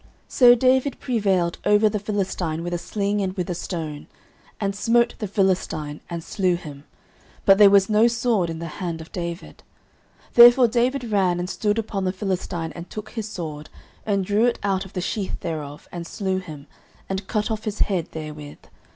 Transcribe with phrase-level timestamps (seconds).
[0.01, 4.07] 09:017:050 So David prevailed over the Philistine with a sling and with a stone,
[4.59, 6.85] and smote the Philistine, and slew him;
[7.45, 9.61] but there was no sword in the hand of David.
[10.29, 13.69] 09:017:051 Therefore David ran, and stood upon the Philistine, and took his sword,
[14.03, 16.65] and drew it out of the sheath thereof, and slew him,
[17.07, 18.57] and cut off his head therewith.